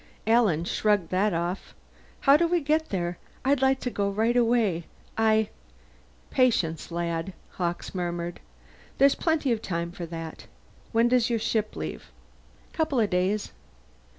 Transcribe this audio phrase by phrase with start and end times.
[0.25, 1.75] Alan shrugged that off.
[2.21, 3.19] "How do we get there?
[3.45, 4.85] I'd like to go right away.
[5.15, 5.49] I"
[6.31, 8.39] "Patience, lad," Hawkes murmured.
[8.97, 10.47] "There's plenty of time for that.
[10.91, 12.11] When does your ship leave?"
[12.73, 13.51] "Couple of days."